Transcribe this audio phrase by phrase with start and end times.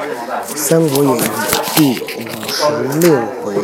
[0.56, 1.20] 《三国演义》
[1.74, 2.64] 第五十
[3.00, 3.54] 六回，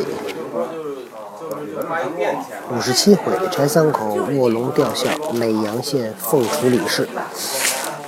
[2.70, 7.08] 五十七回，柴桑口卧龙吊孝，耒阳县凤雏李氏。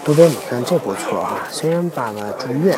[0.04, 1.48] 多多，你看这不错啊！
[1.50, 2.76] 虽然爸爸住院，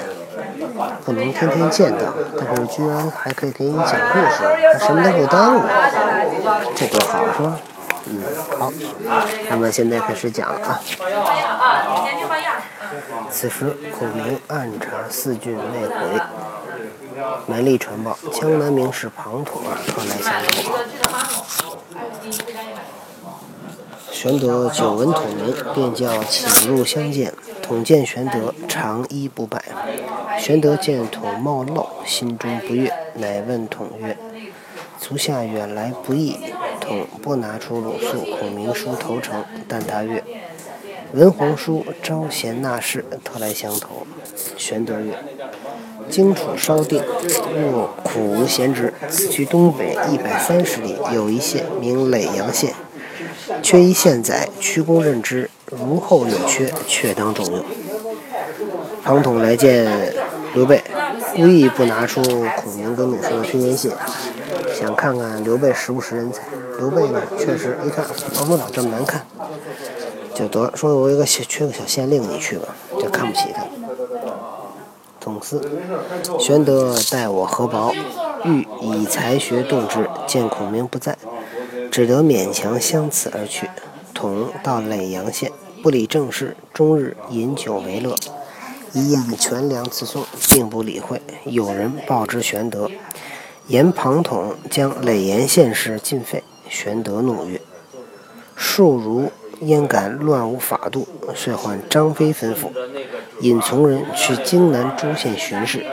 [1.04, 5.62] 不能天天见到，但是居然还可以给你讲故事，还什么都不耽误，
[6.76, 7.56] 这多好，是吧？
[8.06, 8.22] 嗯，
[8.58, 8.72] 好，
[9.48, 10.80] 那么现在开始讲了啊。
[13.30, 16.20] 此时孔明暗查四郡未回，
[17.46, 20.50] 门吏传报，江南名士庞统儿特来相投。
[24.12, 27.32] 玄德久闻统名，便叫请入相见。
[27.62, 29.62] 统见玄德，长揖不拜。
[30.38, 34.16] 玄德见统貌陋，心中不悦，乃问统曰
[34.98, 36.36] ：“足下远来不易。”
[36.80, 40.22] 统不拿出鲁肃、孔明书投诚，但答曰
[41.12, 44.06] ：“文皇叔招贤纳士，特来相投。”
[44.56, 45.14] 玄德曰
[46.08, 47.02] ：“荆楚稍定，
[47.72, 52.74] 若苦无贤职，此去东北一百三十里，有一县名耒阳县，
[53.62, 55.50] 缺一县宰，屈公任之。
[55.66, 57.64] 如后有缺，却当重用。”
[59.02, 60.14] 庞统来见
[60.54, 60.82] 刘备，
[61.34, 63.90] 故意不拿出孔明跟鲁肃的推荐信，
[64.78, 66.42] 想看看刘备识不识人才。
[66.78, 68.04] 刘备呢，确实一看
[68.34, 69.26] 庞统长这么难看，
[70.40, 73.62] 就得说我有个缺个小县令，你去吧，就看不起他。
[75.20, 75.60] 总司
[76.38, 77.92] 玄德待我何薄，
[78.46, 81.18] 欲以才学动之，见孔明不在，
[81.90, 83.68] 只得勉强相辞而去。
[84.14, 88.14] 统到耒阳县，不理政事，终日饮酒为乐，
[88.94, 91.20] 一应全粮自送，并不理会。
[91.44, 92.90] 有人报之玄德，
[93.66, 96.42] 言庞统将耒阳县事尽废。
[96.70, 97.60] 玄德怒曰
[98.56, 99.30] ：“庶如
[99.60, 102.70] 焉敢乱无法度？”遂唤张飞吩咐，
[103.40, 105.84] 引从人去荆南诸县巡视，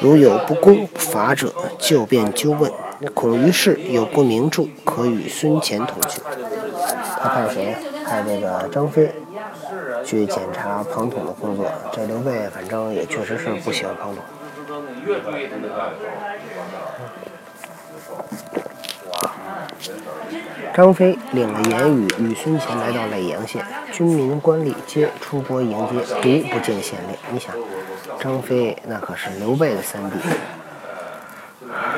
[0.00, 2.70] 如有不公不法者，就便纠问。
[3.14, 6.20] 恐于是有不明著，可与孙乾同去。
[7.20, 7.76] 他派谁？
[8.04, 9.12] 派这个张飞
[10.04, 11.66] 去检查庞统的工作。
[11.92, 14.22] 这刘备反正也确实是不喜欢庞统。
[20.74, 27.16] 张飞领了言语，与孙乾来到耒阳县，军民官吏皆出国迎接，独不见县令。
[27.30, 27.54] 你想，
[28.20, 30.18] 张飞那可是刘备的三弟，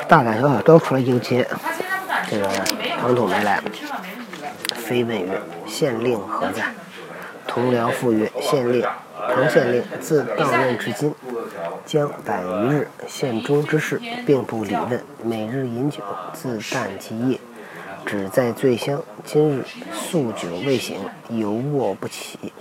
[0.08, 1.46] 大大小小都出来迎接。
[2.30, 2.48] 这个
[3.00, 3.60] 庞统没来，
[4.74, 6.62] 飞问曰：“县令何在？”
[7.48, 8.84] 同僚复曰：“县令
[9.34, 11.14] 庞县令自到任至今，
[11.88, 16.02] 将百余日，县中之事并不理问，每日饮酒，
[16.34, 17.40] 自旦及夜。”
[18.04, 20.98] 只在醉乡，今日宿酒未醒，
[21.30, 22.52] 犹卧不起。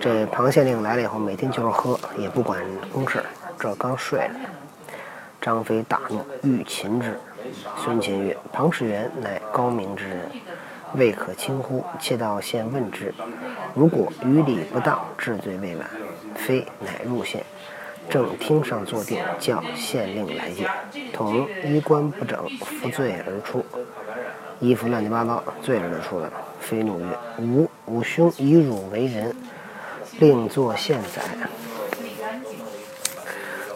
[0.00, 3.22] 这庞县令来了以后，每天就是喝，也不管公事。
[3.58, 4.34] 这刚睡了，
[5.38, 7.20] 张飞大怒，欲擒之。
[7.76, 10.30] 孙乾曰：“庞士元乃高明之人，
[10.94, 13.12] 未可轻忽，切到县问之。
[13.74, 15.86] 如果于礼不当，治罪未晚。”
[16.34, 17.44] 飞乃入县。
[18.10, 20.68] 正厅上坐定，叫县令来见。
[21.12, 23.64] 同衣冠不整，服罪而出，
[24.58, 26.32] 衣服乱七八糟，罪人就出来了。
[26.60, 27.06] 飞怒曰
[27.38, 29.34] ：“吾吾兄以汝为人，
[30.18, 31.22] 令作县宰，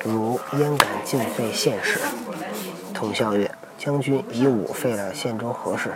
[0.05, 2.01] 汝焉敢尽废县事？”
[2.93, 5.93] 统笑曰：“将军以吾废了县中何事？”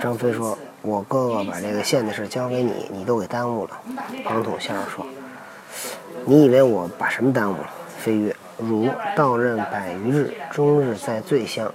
[0.00, 3.80] 张飞说：“我哥哥把这个县的事交给你，你都给耽误了。”
[4.24, 5.04] 庞统笑着说。
[6.24, 7.70] 你以为我把什么耽误了？
[7.98, 11.72] 飞曰：“汝到任百余日，终日在醉乡，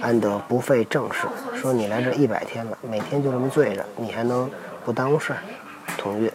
[0.00, 1.26] 安得不费政事？
[1.54, 4.50] 说你来这一百天了，每天就这么醉着，你还能
[4.84, 5.38] 不耽误事儿？”
[5.96, 6.32] 同月：“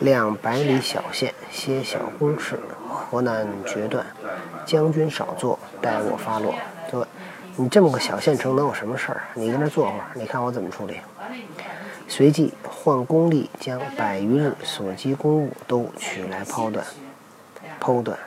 [0.00, 4.04] 量百里小县，些小公事，何难决断？
[4.64, 6.54] 将军少坐，待我发落。
[6.90, 7.02] 对，
[7.56, 9.22] 你这么个小县城，能有什么事儿？
[9.34, 10.96] 你跟这坐会儿，你看我怎么处理。”
[12.08, 16.84] 随即换公吏，将百余日所积公务都取来剖断。
[17.80, 18.18] 剖断，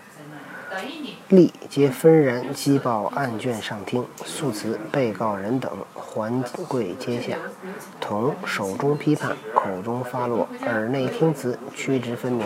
[1.29, 7.37] 吏皆纷然击报案卷上听，诉辞被告人等还跪阶下，
[7.99, 12.45] 同手中批判，口中发落，耳内听词，曲直分明，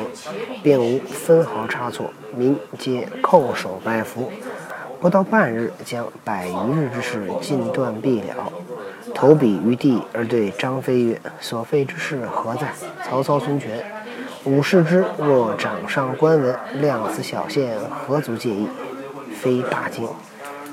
[0.63, 2.11] 并无分毫差错。
[2.35, 4.31] 民皆叩首拜服。
[4.99, 8.49] 不到半日，将百余日之事尽断毕了。
[9.13, 12.67] 投笔于地，而对张飞曰：“所废之事何在？”
[13.03, 13.83] 曹操、孙权，
[14.45, 18.67] 吾视之，若掌上官文，量此小县，何足介意？
[19.41, 20.07] 飞大惊，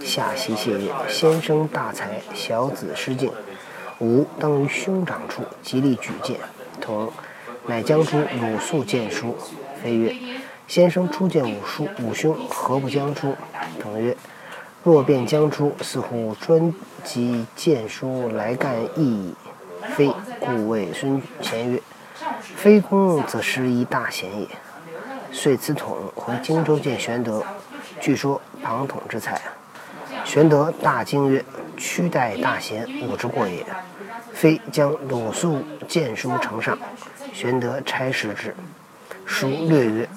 [0.01, 3.31] 下席谢曰：“先生大才，小子失敬，
[3.99, 6.39] 吾当于兄长处，极力举荐。”
[6.81, 7.13] 同
[7.67, 9.37] 乃将出鲁肃荐书。
[9.83, 10.15] 飞曰
[10.69, 13.35] ：“先生初见五叔五兄，何不将出？
[13.83, 14.17] 等曰：
[14.83, 16.73] 若便将出，似乎专
[17.05, 19.35] 及荐书来干意矣。
[19.95, 21.83] 非故谓孙乾曰：
[22.57, 24.49] 非公则失一大贤也。
[25.33, 27.43] 遂辞统回荆州见玄德，
[28.01, 29.41] 据说庞统之才。
[30.25, 31.45] 玄德大惊曰
[31.77, 33.65] ：“屈待大贤，吾之过也。
[34.33, 36.79] 非将鲁肃荐书呈上。”
[37.33, 38.55] 玄德差使之，
[39.25, 40.09] 书略曰：“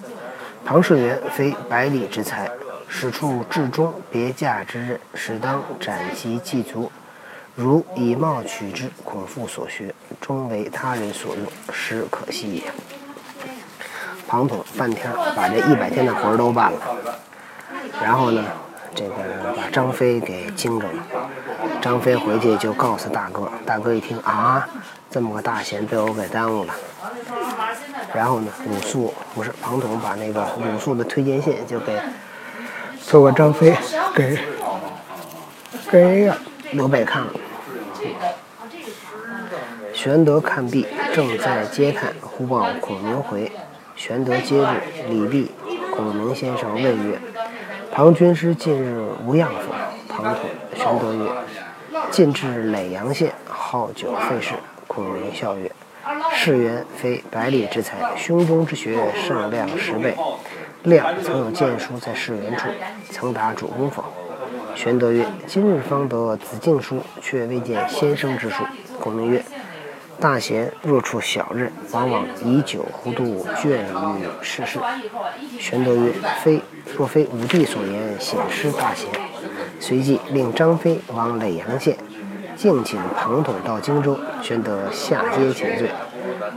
[0.66, 2.50] 庞士元非百里之才，
[2.95, 6.92] 使处至中别驾之任，使当斩其祭足。
[7.56, 11.44] 如以貌取之，恐复所学，终为他人所用，
[11.74, 12.63] 实可惜也。”
[14.30, 16.80] 庞统半天把这一百天的活儿都办了，
[18.00, 18.44] 然后呢，
[18.94, 19.16] 这个
[19.57, 21.04] 把张飞给惊着了。
[21.81, 24.69] 张飞回去就告诉大哥，大哥一听啊，
[25.10, 26.74] 这么个大贤被我给耽误了。
[28.13, 32.00] 然后呢，鲁肃不是庞统把那个鲁肃的推荐信就给
[33.13, 33.71] 做过张飞
[34.15, 34.39] 给
[35.92, 36.31] 给
[36.71, 37.31] 刘备看了。
[39.94, 43.51] 玄德看毕，正在嗟叹，忽报孔明回。
[43.95, 45.51] 玄德接日，礼毕，
[45.95, 47.19] 孔明先生问曰
[47.94, 49.75] ：“庞军师近日无恙否？”
[50.09, 51.30] 庞统、玄德曰
[52.09, 54.56] ：“近至耒阳县，好酒费事。”
[54.88, 55.71] 孔明笑曰
[56.33, 60.16] ：“士元非百里之才，胸中之学胜亮十倍。
[60.83, 62.68] 亮曾有荐书在士元处，
[63.09, 64.03] 曾达主公否？”
[64.75, 68.63] 玄德曰：“今日方得子敬书，却未见先生之书。”
[69.00, 69.44] 孔明曰：
[70.19, 74.80] 大贤若处小任，往往以酒糊涂，倦于世事。
[75.59, 76.12] 玄德曰
[76.44, 76.62] ：“非，
[76.97, 79.09] 若非武帝所言，显失大贤。”
[79.80, 81.97] 随即令张飞往耒阳县，
[82.56, 84.18] 敬请庞统到荆州。
[84.41, 85.89] 玄德下阶请罪，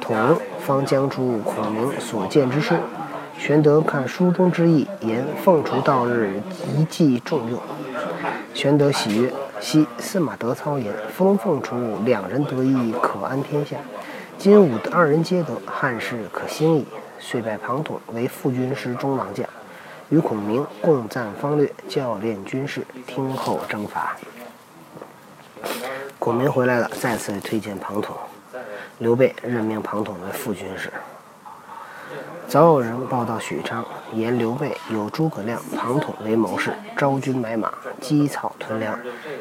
[0.00, 0.16] 统
[0.60, 2.74] 方将出孔明所见之书。
[3.38, 6.40] 玄德看书中之意，言凤雏到日，
[6.74, 7.60] 一计重用。
[8.54, 9.32] 玄德喜曰。
[9.58, 13.78] 昔司马德操言：“封凤雏两人得意，可安天下。
[14.36, 16.86] 今吾二人皆得，汉室可兴矣。”
[17.18, 19.48] 遂拜庞统为副军师中郎将，
[20.10, 24.14] 与孔明共赞方略，教练军事，听候征伐。
[26.18, 28.14] 孔明回来了，再次推荐庞统，
[28.98, 30.92] 刘备任命庞统为副军师。
[32.48, 38.96] 早有人报道许昌，言刘备有诸葛亮、庞统为谋士，招军买马，积草屯粮，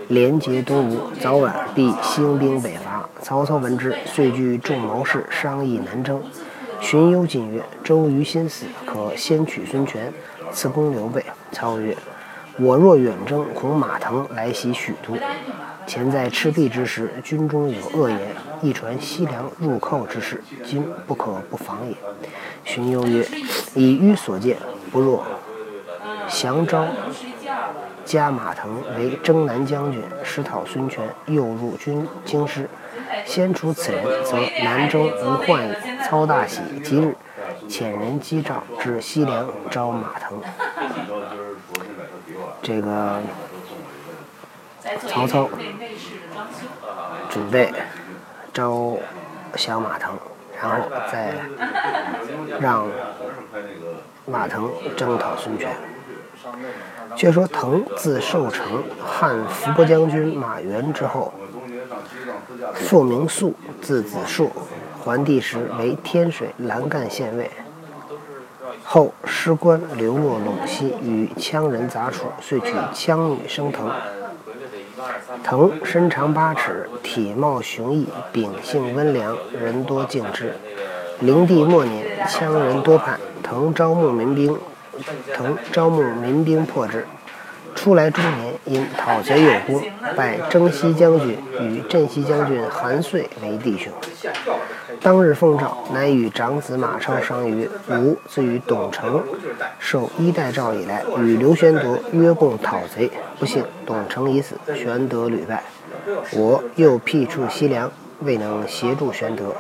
[0.07, 3.07] 连结东吴，早晚必兴兵北伐。
[3.21, 6.21] 曹操闻之，遂聚众谋士商议南征。
[6.81, 10.11] 荀攸进曰：“周瑜心死，可先取孙权，
[10.51, 11.95] 赐攻刘备。”操曰
[12.59, 15.15] ：“我若远征，恐马腾来袭许都。
[15.87, 18.19] 前在赤壁之时，军中有恶言，
[18.61, 21.95] 一传西凉入寇之事，今不可不防也。”
[22.65, 23.27] 荀攸曰
[23.75, 24.57] ：“以愚所见，
[24.91, 25.23] 不若
[26.27, 26.85] 降昭
[28.03, 32.69] 加马腾为征南将军，实讨孙权，诱入军京师。
[33.25, 35.75] 先除此人，则南征无患也。”
[36.05, 37.15] 操大喜，即日
[37.67, 40.39] 遣人击诏至西凉招马腾。
[42.61, 43.21] 这个
[45.07, 45.49] 曹操
[47.27, 47.73] 准备
[48.55, 48.97] 招
[49.55, 50.17] 降马腾。
[50.57, 51.33] 然后再
[52.61, 52.87] 让
[54.25, 55.69] 马腾征讨孙权。
[57.15, 61.33] 却说腾字寿成，汉伏波将军马援之后，
[62.73, 64.49] 父名肃，字子硕，
[65.03, 67.51] 桓帝时为天水蓝干县尉。
[68.83, 73.91] 后失官，流落陇西，与羌人杂处，遂娶羌女生腾。
[75.43, 80.53] 腾身长八尺，体貌雄毅，秉性温良，人多敬之。
[81.19, 84.57] 灵帝末年，羌人多叛，腾招募民兵，
[85.33, 87.05] 腾招募民兵破之。
[87.85, 89.79] 初来中年，因讨贼有功，
[90.15, 93.93] 拜征西将军与镇西将军韩遂为弟兄。
[95.01, 99.23] 当日奉诏，乃与长子马超商议：“吾自与董承
[99.77, 103.11] 受衣带诏以来，与刘玄德约共讨贼。
[103.37, 105.61] 不幸董承已死，玄德屡败。
[106.31, 107.91] 我又辟处西凉，
[108.21, 109.53] 未能协助玄德。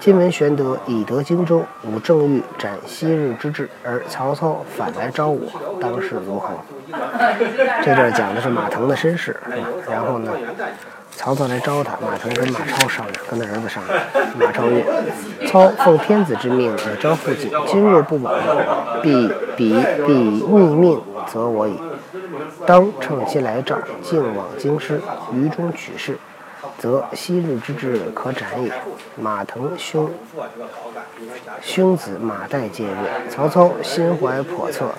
[0.00, 5.40] 今闻玄德已得荆州，吾正欲斩昔日之志，而曹操反来招我，
[5.80, 6.50] 当是如何？”
[7.82, 9.36] 这段讲的是马腾的身世，
[9.88, 10.32] 然后呢？
[11.10, 13.98] 曹操来招他，马腾跟马超商量，跟他儿子商量。
[14.38, 14.84] 马超曰
[15.48, 18.34] ：“操奉天子之命而招父亲，今若不往，
[19.02, 19.26] 必
[19.56, 19.74] 彼
[20.06, 21.80] 必逆命则我矣。
[22.66, 25.00] 当乘其来召，径往京师，
[25.32, 26.18] 于中取事，
[26.78, 28.72] 则昔日之志可斩也。
[29.16, 30.10] 马腾兄
[31.62, 32.90] 兄子马岱皆曰
[33.30, 34.90] ：“曹操心怀叵测，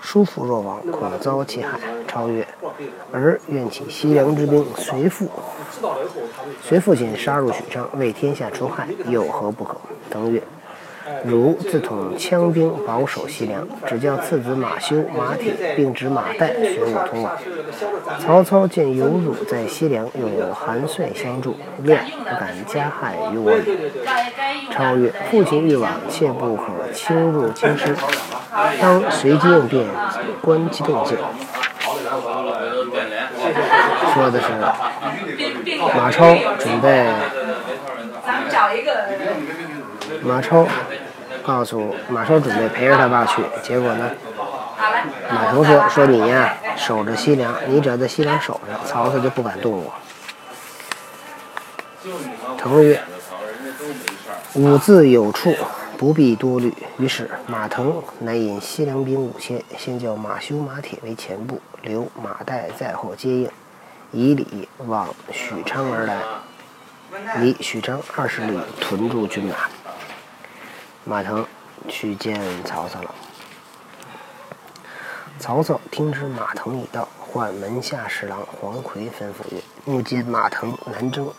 [0.00, 1.78] 叔父若亡，恐遭其害。”
[2.08, 2.46] 超越
[3.12, 5.28] ：“儿愿起西凉之兵，随父，
[6.62, 9.76] 随父亲杀入许昌，为天下除害，有何不可？”
[10.10, 10.42] 登月。
[11.24, 17.36] 汝自统羌兵，保守西凉，只叫次子马修、马铁，并指马岱随我同往。
[18.18, 23.62] 曹操见有汝在西凉，又有韩遂相助，谅不敢加害于我矣。
[24.70, 27.94] 超曰：父亲欲往，切不可轻入京师，
[28.80, 29.86] 当随机应变，
[30.40, 31.16] 观其动静。
[34.14, 34.48] 说的是
[35.96, 37.06] 马超准备，
[40.22, 40.66] 马超。
[41.48, 44.10] 告诉马超准备陪着他爸去，结果呢？
[45.30, 49.94] 马腾说：“说你呀，守着西凉，你只要在西凉守着，曹操就不敢动我。”
[52.58, 53.00] 腾曰
[54.52, 55.56] ：“吾自有处，
[55.96, 63.50] 不必多虑。”于是马腾乃引西凉兵五千，先叫马修、马铁为前部，留马岱在后接应，
[64.12, 66.18] 以礼往许昌而来。
[67.40, 69.54] 离许昌二十里，屯驻军马。
[71.08, 71.46] 马腾
[71.88, 73.14] 去见曹操了。
[75.38, 81.32] 曹操听知马腾已到，唤门下侍郎黄奎吩咐曰：“目今马腾南征，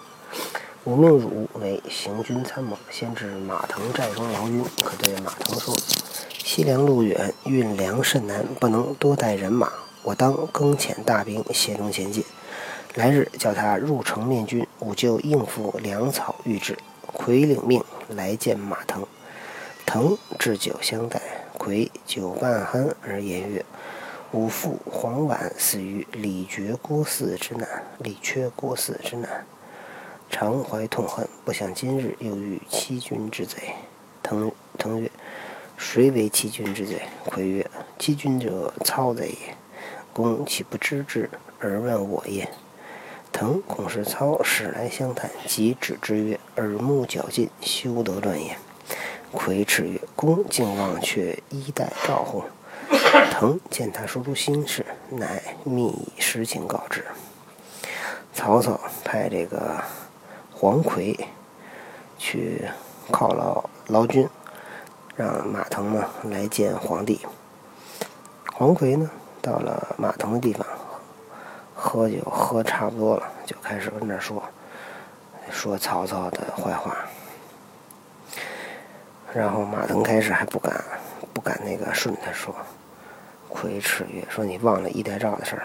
[0.85, 4.65] 吾命汝为行军参谋，先至马腾寨中劳军。
[4.83, 5.75] 可对马腾说：
[6.43, 9.71] 西凉路远，运粮甚难，不能多带人马。
[10.01, 12.25] 我当更遣大兵协同前进。
[12.95, 16.75] 来日叫他入城面军，吾就应付粮草预制。
[17.05, 19.05] 奎领命来见马腾。”
[19.91, 21.19] 腾置酒相待，
[21.57, 23.65] 魁酒半酣而言曰
[24.31, 27.67] ：“吾父黄琬死于李傕郭汜之难，
[27.97, 29.47] 李傕郭汜之难，
[30.29, 33.73] 常怀痛恨，不想今日又遇欺君之贼。”
[34.21, 35.09] 腾腾曰
[35.75, 37.67] ：“谁为欺君之贼？”魁曰
[37.97, 39.55] ：“欺君者，操贼也。
[40.13, 41.27] 公岂不知之
[41.59, 42.47] 而问我也？”
[43.33, 48.55] 腾恐是操使来相探，即止之曰：“耳目绞尽，休得乱言。”
[49.31, 52.43] 魁叱曰：“公竟忘却衣带诏乎？”
[53.31, 57.05] 腾见他说出心事，乃密以实情告知。
[58.33, 59.81] 曹操派这个
[60.51, 61.17] 黄奎
[62.17, 62.67] 去
[63.11, 64.27] 犒劳劳军，
[65.15, 67.19] 让马腾呢来见皇帝。
[68.53, 69.09] 黄奎呢
[69.41, 70.65] 到了马腾的地方，
[71.75, 74.43] 喝酒喝差不多了，就开始跟那说
[75.51, 76.97] 说曹操的坏话。
[79.33, 80.83] 然后马腾开始还不敢，
[81.33, 82.55] 不敢那个顺他说，
[83.47, 85.63] 魁叱曰：“说你忘了衣带诏的事了。”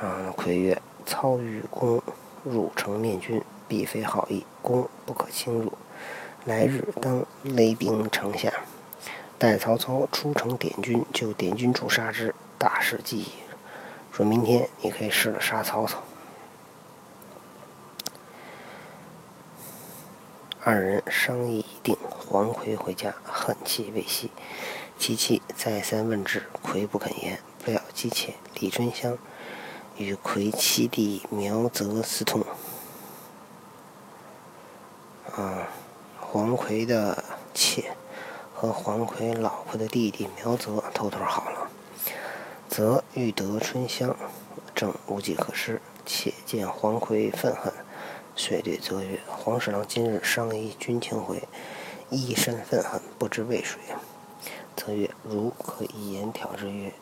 [0.00, 2.02] 啊，魁曰：“操欲公
[2.44, 5.72] 入城面军，必非好意，公不可轻入。
[6.44, 8.52] 来日当勒兵城下，
[9.38, 13.28] 待曹操出城点军，就点军处杀之，大事既矣。
[14.10, 16.02] 说明天你可以试着杀曹操。”
[20.64, 24.30] 二人商议定，黄奎回家，恨气未息。
[24.98, 27.40] 其妻再三问之，奎不肯言。
[27.64, 29.16] 不料姬妾李春香
[29.96, 32.44] 与奎妻弟苗泽私通。
[35.36, 35.68] 啊，
[36.20, 37.22] 黄奎的
[37.54, 37.96] 妾
[38.54, 41.70] 和黄奎老婆的弟弟苗泽偷偷好了。
[42.68, 44.16] 则欲得春香，
[44.74, 45.80] 正无计可施。
[46.04, 47.71] 且见黄奎愤恨。
[48.52, 51.42] 对对则曰：“黄侍郎今日商议军情回，
[52.10, 53.78] 一身愤恨，不知为谁。”
[54.76, 56.92] 则曰：“如可一言挑之曰：‘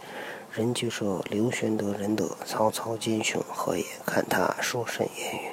[0.54, 5.49] 人据说刘玄德仁德，曹操奸雄，何也？’看他说甚言语。”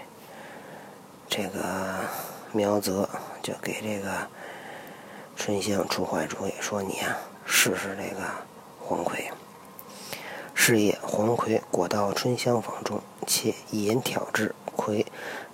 [1.28, 1.66] 这个
[2.52, 3.10] 苗泽
[3.42, 4.28] 就给这个
[5.36, 8.22] 春香出坏主意，说：“你啊，试试这个
[8.80, 9.32] 黄奎。”
[10.54, 15.04] 是夜，黄奎果到春香房中，且一言挑之，奎。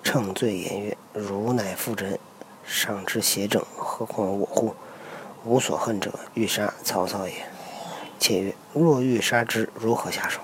[0.03, 2.19] 乘醉言曰：“汝乃妇人，
[2.65, 4.75] 尚知邪正，何况我乎？
[5.45, 7.33] 吾所恨者，欲杀曹操也。”
[8.19, 10.41] 妾曰：“若欲杀之，如何下手？”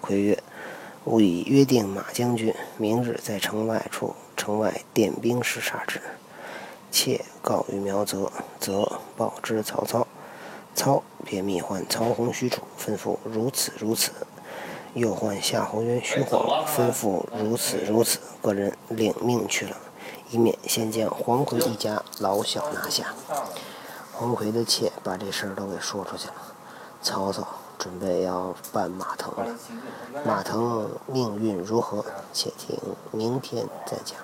[0.00, 0.42] 魁曰
[1.04, 6.00] ：“吾已约定马将军，明日在城外处，城外点兵时杀之。”
[6.90, 10.06] 妾告于苗泽，则报之曹操。
[10.76, 14.12] 操便密唤曹洪、许褚，吩咐如此如此。
[14.94, 19.76] 又唤夏侯渊、徐晃，吩咐如此如此，个人领命去了，
[20.30, 23.12] 以免先将黄奎一家老小拿下。
[24.12, 26.34] 黄奎的妾把这事儿都给说出去了，
[27.02, 27.44] 曹操
[27.76, 29.56] 准备要办马腾了。
[30.24, 32.04] 马腾命运如何？
[32.32, 32.78] 且听
[33.10, 34.16] 明天再讲。